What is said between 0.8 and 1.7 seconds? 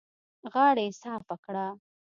يې صافه کړه.